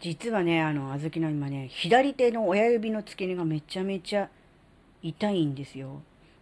[0.00, 4.30] 実はね、あの、あずきの今ね、左手の親指の付け根がめちゃめちゃ
[5.02, 6.00] 痛いんですよ。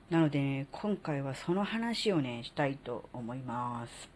[0.08, 4.08] なのでね、今回はその話をね、したいと思います。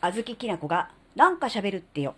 [0.00, 2.14] あずききなこがなんか喋るってよ。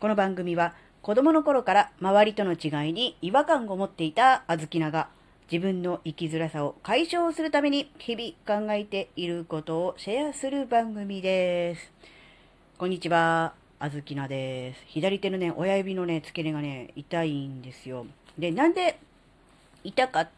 [0.00, 5.08] この番組は子供の頃から周りとの違いに違和感を持っていたあずきなが
[5.50, 11.92] 自分の生きづらさを解消するために日々考えていることをシェアする番組です。
[12.78, 13.61] こんにちは。
[13.84, 14.82] あずきなです。
[14.86, 18.06] 左手のね、親指のね、付け根がね、痛いんですよ。
[18.38, 18.96] で、なんで
[19.82, 20.28] 痛かっ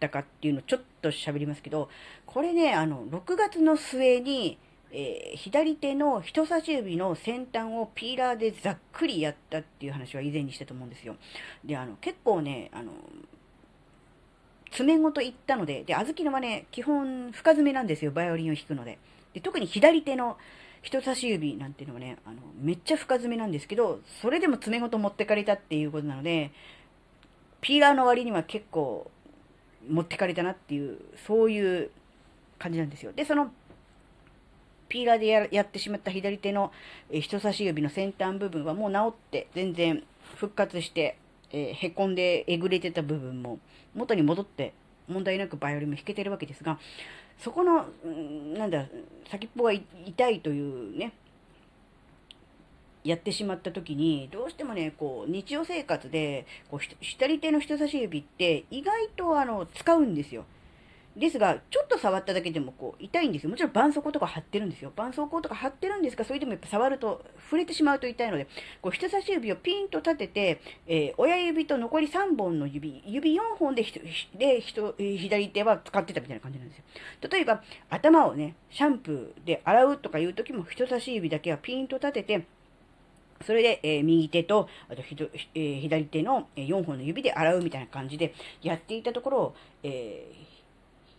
[0.00, 1.88] たかっていうのをちょっと喋りますけど、
[2.26, 4.58] これね、あの、6月の末に、
[4.90, 11.14] えー、左手の人差し指の先端をピーラーでざっくりやったっていう話は以前にしたと思うんですよ。
[11.64, 12.90] で、あの、結構ね、あの、
[14.72, 18.98] 爪ごといったので、で、小豆のはね、基本深爪なんですよ、バイオリンを弾くので。
[19.32, 20.36] で、特に左手の
[20.86, 26.52] 人差し指なんていうのはね、あの、めっちゃ深爪なんですけど、それでも爪ごと持ってかれたっていうことなので、
[27.60, 29.10] ピーラーの割には結構
[29.88, 31.90] 持ってかれたなっていう、そういう
[32.60, 33.12] 感じなんですよ。
[33.12, 33.50] で、その、
[34.88, 36.70] ピーラーでやってしまった左手の、
[37.10, 40.04] 人差し指の先端部分はもう治って全然
[40.36, 41.18] 復活して、
[41.50, 43.58] えー、へこんでえぐれてた部分も
[43.96, 44.72] 元に戻って
[45.08, 46.78] 問題なくバイオリンも弾けてるわけですが、
[47.38, 47.86] そこの、
[48.56, 48.86] なんだ、
[49.30, 51.12] 先っぽが痛いというね、
[53.04, 60.44] やってしまった時に、どうしてもね、こう、日常生活で、こう、左手の人差し指って意外とあの、使うんですよ。
[61.16, 63.50] ですが、ちょっと触っただけでもこう痛いんですよ。
[63.50, 64.90] もちろん絆創膏とか貼ってるんですよ。
[64.90, 68.46] 絆創膏とか貼ってるんですが、それでもやっぱ触ると、触れてしまうと痛いので、
[68.82, 73.82] こう人差し指をピンと立てて、えー、親指と残り3本の指、指4本で
[74.36, 76.84] で人左手は使ってたみたいな感じなんですよ。
[77.30, 82.46] 例えば、頭をね、シャンプーで洗うとかいう時も人差し指だけはピンと立てて、
[83.46, 90.55] それで、えー、右手と、あとひど、えー、左手の4本の指で洗うみたいな感じでやっていたところ、えー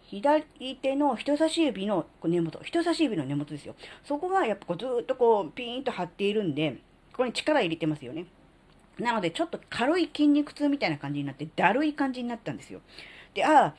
[0.07, 0.43] 左
[0.81, 3.75] 手の人差し指の根元、人差し指の根元ですよ。
[4.03, 6.77] そこがやっぱこうずっとこうピーンと張っているんで、
[7.11, 8.25] ここに力入れてますよね。
[8.99, 12.81] なのでちょっと軽い筋肉痛みたいな感じになって、だるい感じになったんですよ。
[13.33, 13.75] で、ああ、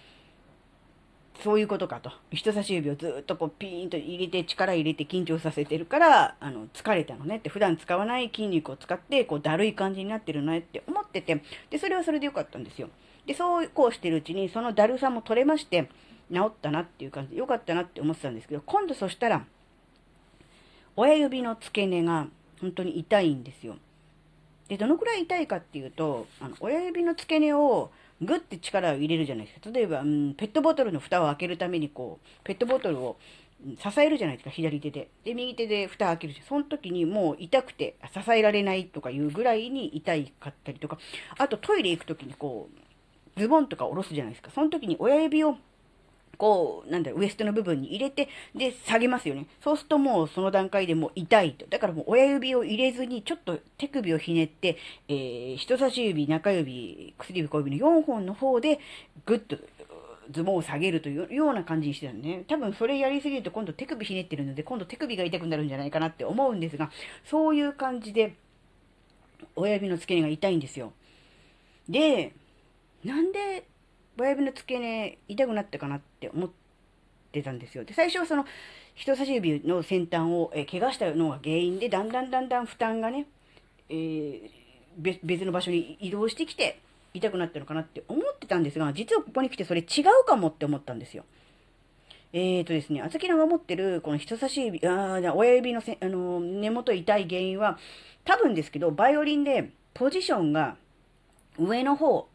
[1.43, 2.12] そういうことかと。
[2.31, 12.91] 人差し指をずっとこうピーンと入れて力入れて緊張させてるから、あの、疲れたのねって、普段使わない筋肉を使って、こうだるい感じになってるのねって思ってて、で、それはそれでよかったんですよ。
[13.27, 15.88] で、そうこうしてるうちに、そのだるさも取れまして、
[16.33, 19.44] 治ったなっていう感じで、よかったなって思ってたんですけど、今度そしたら、
[20.97, 22.27] 親指の付け根が
[22.61, 23.77] 本当に痛いんですよ。
[24.69, 27.91] で、どのくらい痛いかっていうと、あの親指の付け根を
[28.21, 29.71] グッて力を入れるじゃないですか。
[29.71, 33.17] 例えば、うん、ペットボトルの蓋を開けるためにこう、ペットボトルを
[33.78, 35.09] 支えるじゃないですか、左手で。
[35.25, 40.99] で、右手で蓋開けるし、その時にもう痛くて支えられないとかいうぐらいに痛いかったりとか、
[41.38, 42.69] あとトイレ行く時にこ
[43.37, 44.50] う、ズボンとか下ろすじゃないですか。
[44.50, 45.56] その時に親指を
[46.38, 49.47] こう、なんだろウエストの部分に入れて、で、下げますよね。
[49.62, 51.66] そうするともうその段階でもう痛いと。
[51.66, 54.78] だからもう親指を入れずに、ちょっと手首をひねって、
[55.09, 58.78] えー、人差し指、中指、薬指、小指の4本の方で、
[59.26, 59.56] ぐっと、
[60.31, 62.44] ズボンを下げるというような感じにしてたんね。
[62.47, 66.91] 多分それやりすぎると今度手首ひねってるので、今度手首が痛くなるんじゃないかなって思うんですが、
[67.25, 68.37] そういう感じで、
[69.56, 70.93] 親指の付け根が痛いんですよ。
[71.88, 72.32] で、
[73.05, 73.65] なんで
[74.19, 76.51] 親指の付け根痛くなったかなって思っ
[77.33, 77.84] てたんですよ。
[77.84, 78.45] で、最初はその
[78.95, 83.27] 人差し指の先端を、え怪我したのが原因で、だんだんだんだん負担がね、
[83.89, 86.81] えー、別の場所に移動してきて
[87.15, 91.25] 痛くなったのかなって思ってたんですが、実はここに来てそれ違うかもって思ったんですよ。
[92.33, 97.79] えーとですね、あずきのが持ってるこの人差し指、あ親指のせあの根元痛い原因は、
[98.25, 100.77] 多分ですけど、バイオリンでポジションが
[101.59, 102.29] 上の方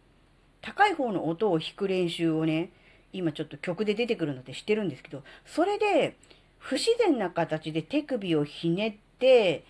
[0.64, 2.72] 高い方の音を弾く練習をね、
[3.12, 6.16] 今ちょっと曲で出てくるのでしてるんですけど、それで
[6.58, 9.64] 不自然な形で手首をひねって、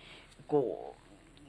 [0.46, 0.94] こ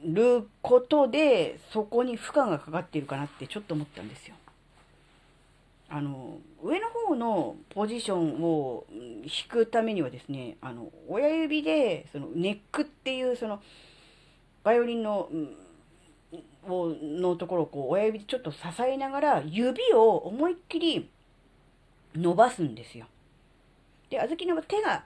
[0.04, 4.34] う、ることで、そこに負荷がかかっているかなってちょっと思ったんですよ。
[5.88, 13.62] あの、上の方のポジションを弾くためにはですね、あの、親指で、そのネックっていう、その、
[14.64, 15.28] バイオリンの、
[16.68, 21.08] をのところをこう親指でちょっと支えながら指を思いっきり
[22.14, 23.06] 伸ばすんですよ。
[24.10, 25.04] で、小豆の手が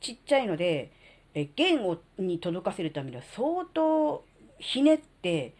[0.00, 0.90] ちっちゃいので、
[1.34, 4.24] え弦をに届かせるためには相当
[4.58, 5.54] ひねって、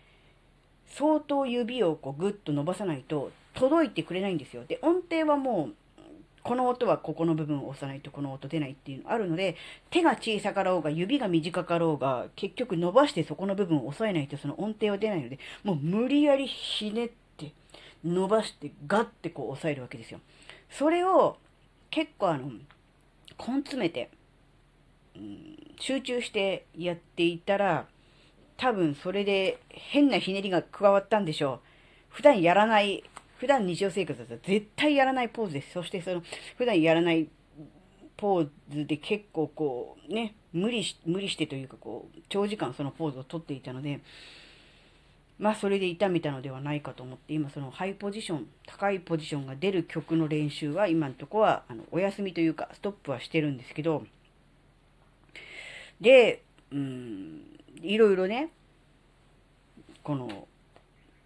[0.87, 4.65] 相当指をこうグッと伸ばさないと届いてくれないんですよ。
[4.65, 5.75] で、音程はもう
[6.47, 9.57] この音はここの部分を押さないとこの音出ないっていうのあるので、
[9.91, 17.53] 手が小さかろうが、指が短かろうが、結局伸ばしてそこの部分を押さえないとその音程は出ないので、もう無理やりひねって、
[18.05, 20.21] 伸ばして、ガッてこう押さえるわけですよ。
[20.71, 21.37] それを、
[21.91, 22.59] 結構あの、根
[23.65, 24.11] 詰めて、
[25.17, 27.89] うん、集中してやっていたら、
[28.57, 31.61] 多分それで変なひねりが加わったんでしょう。
[32.11, 33.03] 普段やらない
[33.39, 35.73] 普段日常生活だったら絶対やらないポーズです。
[35.73, 36.23] そしてその、
[36.57, 37.29] 普段やらない
[38.17, 44.01] ポーズで結構こう、ね、無理し、無理してというかこう、長時間そのポーズをとっていたので、
[45.39, 54.07] まあそれで痛めたのではないかと思って、今そのハイポジション、高いポジションが出る曲の練習は今のとこは、あの、お休みというか、ストップはしてるんですけど、
[56.01, 56.43] で、
[56.73, 57.43] うん、
[57.83, 58.51] いろいろね、
[60.03, 60.49] この、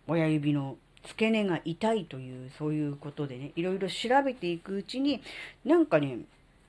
[0.08, 5.22] 親指の付け根が痛いという、そういうことでね、いろいろ調べていくうちに、
[5.64, 6.18] なんかね、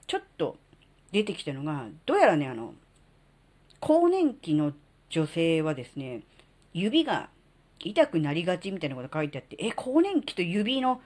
[0.08, 0.58] ちょっと
[1.12, 2.74] 出てきたのが、どうやらね、あの、
[3.80, 4.74] 更年期の
[5.10, 6.22] 女性はですね、
[6.74, 7.30] 指が
[7.80, 11.02] 痛くなりがちみたいなこと書いてあって、え、更年期と指の、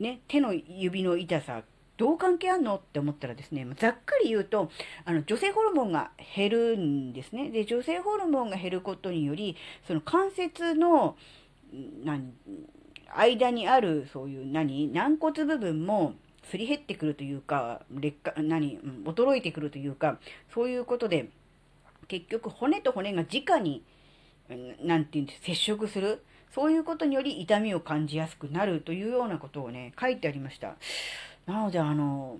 [0.00, 1.62] ね、手の指の痛さ、
[1.96, 4.70] どう関係あんのって思ったらですね、ざっくり言うと、
[5.04, 7.50] あの、女性ホルモンが減るんですね。
[7.50, 11.16] で、女性ホルモンが減ることにより、その関節の、
[12.04, 12.32] 何、
[13.16, 16.14] 間にあるそういう何、軟骨部分も
[16.50, 20.18] すり減ってくるというか、劣化、何、衰えてくるというか、
[20.52, 21.28] そういうことで、
[22.08, 23.82] 結局骨と骨が直に、
[24.82, 26.22] なんていうんです、接触する。
[26.54, 30.76] そういうことにより痛みを感じやすくなるというようなことをね、書いてありました。
[31.46, 32.38] なので、あの、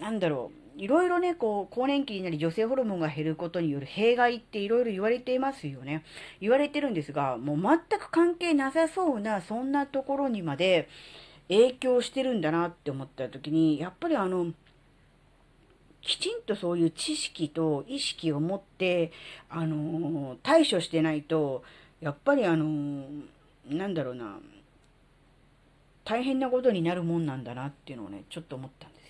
[0.00, 0.61] なんだろう。
[0.76, 6.04] いろいろね、こう、更年期になり女性ホルモンが減ることによる弊害っていろいろ言われていますよね。
[6.40, 10.88] 言われてるんですが、もう全く関係なさそうな、そんなところにまで
[11.48, 14.52] 影響してるんだなって思った時に、やっぱりあの、
[16.00, 19.12] きちんとそういう知識と意識を持って、
[19.48, 21.62] あの対処してないと、
[22.00, 23.06] やっぱりあの
[23.70, 24.38] なんだろうな、
[26.04, 29.01] 大変なことになるもんなんだなっていうのをね、ちょっと思ったんです。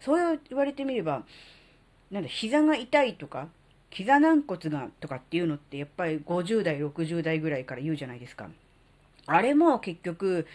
[0.00, 1.24] そう言われてみれば、
[2.10, 3.48] なんだ、膝が痛いとか、
[3.90, 8.48] 膝軟骨がとかっていうのってやっぱり50代、60代ぐらいから言うじゃないですか。
[9.26, 10.46] あれも結局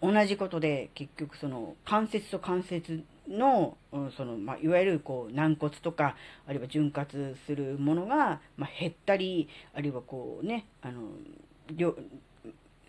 [0.00, 3.76] 同じことで結局その関節と関節の、
[4.16, 6.16] その、まあ、いわゆるこう軟骨とか、
[6.46, 11.00] あるいは潤滑するものが、まあ、減ったり、あるいはこうね、あの、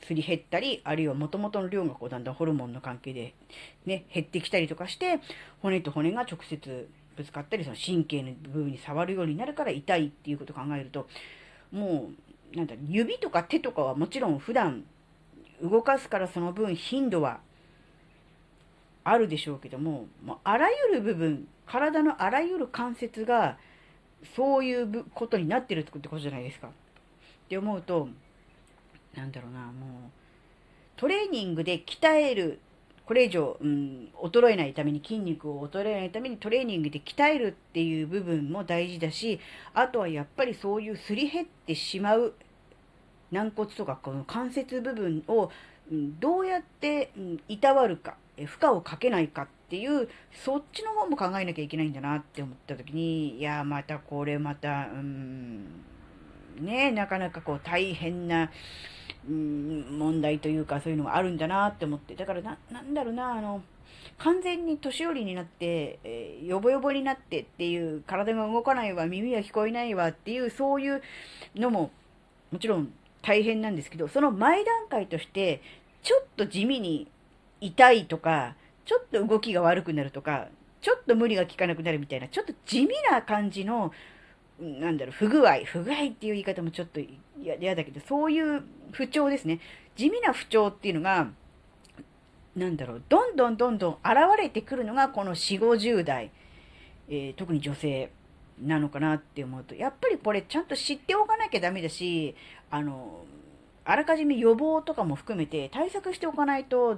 [0.05, 3.33] すり減ったり、あるいは元々の量がこうだんだんホルモンの関係で
[3.85, 5.19] ね、減ってきたりとかして、
[5.61, 11.07] 骨と骨が直接ぶつかったり、その神経の部分に触るようになるから痛いっていうことを考えると、
[11.71, 12.11] も
[12.53, 14.85] う、なんだ、指とか手とかはもちろん普段
[15.61, 17.41] 動かすからその分頻度は
[19.03, 23.57] あるでしょうけども、もうあらゆる部分、体のあらゆる関節が
[24.35, 26.67] そういうことになってるってことじゃないですか。
[26.67, 26.71] っ
[27.49, 28.09] て思うと、
[29.15, 30.11] なんだろうな、もう、
[30.95, 32.59] トレーニングで鍛える、
[33.05, 39.39] これ以上、うん、衰えないために、筋肉を衰えないためにトレーニングで鍛えるっていう部分も大事だし、
[39.73, 42.33] あとはやっぱりそういうすり減ってしまう
[43.31, 45.51] 軟骨とかこの関節部分を、
[45.91, 48.15] うん、どうやって、うん、いたわるか、
[48.45, 55.67] 負荷をかけないかっていう、そっちの方も考えなきゃいけないんだなって思った時に、いや、またこれまた、うん、
[56.59, 58.51] ね、なかなかこう大変な、
[59.27, 62.15] うん、問題というかそういうのがあるんだなって思って。
[62.15, 63.61] だからな、なんだろうな、あの、
[64.17, 71.01] 完全に年寄りになって、えー、よぼよぼになってっていう、体が動かないわ、耳は聞こえないわっていう、そういう
[71.55, 71.91] のも、
[72.51, 72.91] もちろん
[73.21, 75.61] 大変なんですけど、その前段階として、
[76.03, 77.07] ちょっと地味に
[77.61, 80.47] 痛いとか、ちょっと動きが悪くなるとか、
[80.81, 83.91] ちょっと無理が効かなくなるみたいな、ちょっと地味な感じの、
[84.59, 86.99] なんだろう、不具合、不具合っていう言い方もちょっと
[87.41, 89.59] 嫌だけど、そういう不調ですね。
[89.95, 91.29] 地味な不調っていうのが、
[92.55, 96.31] なんだろう、どんどんどんどん現れてくるのがこの4、50代、
[97.07, 98.11] えー、特に女性
[98.61, 102.35] なのかなって思うと、やっぱりこれちゃんと知っておかなきゃダメだし、
[102.69, 103.23] あの、
[103.85, 106.97] あらかじめ予防とかも含めて対策しておかないと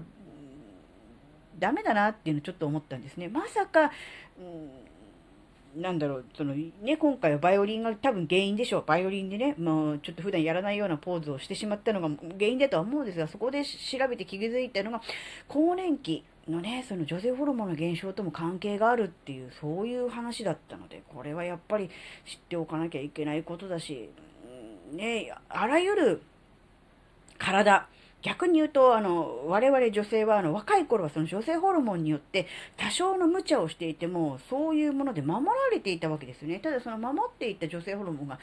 [1.59, 3.27] ダメだなっていうのをちょっと思ったんですね。
[3.27, 3.91] まさか、
[4.39, 4.91] うん
[5.75, 8.83] なんだろう、そのね、今回はバイオリンが多分原因でしょう。
[8.85, 15.01] バイオリンでね、もうちょっと普段やらないようなポーズをしてしまったのが原因だとは思うんですが、そこで調べて気づいたのが、
[15.47, 21.89] 更年期のね、その女性ホルモンの減少とも関係があるっていう、そういう話だったので、これはやっぱり
[22.25, 24.09] 知っておかなきゃいけないことだし、
[24.91, 26.21] ね、あらゆる
[27.37, 27.87] 体
[28.21, 32.47] 逆に言うと、あの、我々女性は、あの、若い頃はその女性ホルモンによって、
[32.77, 36.59] 多少の無茶をしていても、そういうもので守られていたわけですよね。
[36.59, 38.39] ただその守っていた女性ホルモンが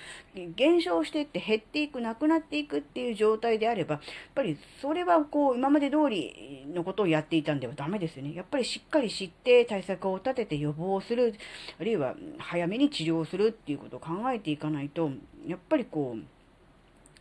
[0.57, 4.03] 減少していって減っていく、なくなっていくっていう状態であれば、やっ
[4.35, 8.35] ぱりそれはこう、今まで通りのことをやっていたんではダメですよね。
[8.35, 11.35] やっぱりしっかり知って対策を立てて予防する、
[11.81, 15.11] あるいは早めに治療するっていうことを考えていかないと、
[15.47, 16.38] やっぱりこう、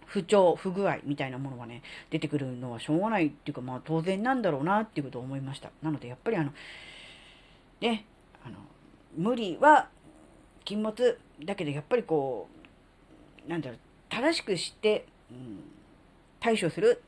[0.07, 5.69] 不調、不具合みたいなものがね、出てくるのはしょうがないっていうか、まあ当然なんだろうなっていうことを思いました。
[5.81, 6.53] なのでやっぱりあの、
[7.81, 8.05] ね、
[8.43, 8.55] あの、
[9.15, 9.89] 無理は
[10.63, 12.47] 禁物だけどやっぱりこ
[13.45, 15.59] う、なんだろう、正しく知って、うん、
[16.39, 17.03] 対処する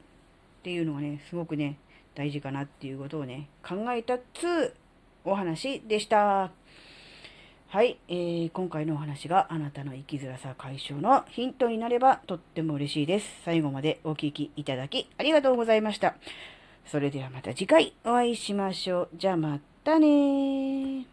[0.59, 1.77] っていうのがね、すごくね、
[2.15, 4.75] 大事かなっていうことをね、考えたつ
[5.23, 6.51] お話でした。
[7.71, 13.27] はい、えー、今回のお話があなたの生きづらさ解消のヒントになればとっても嬉しいです。
[13.45, 16.15] 最後までお聴きいただきありがとうございました。
[16.87, 19.09] それではまた次回お会いしましょう。
[19.13, 21.05] じゃあまたね